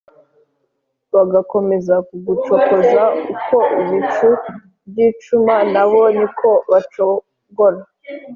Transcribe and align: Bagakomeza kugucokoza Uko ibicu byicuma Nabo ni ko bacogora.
Bagakomeza 1.13 1.95
kugucokoza 2.07 3.03
Uko 3.33 3.57
ibicu 3.81 4.29
byicuma 4.89 5.55
Nabo 5.73 6.01
ni 6.17 6.27
ko 6.37 6.49
bacogora. 6.71 7.79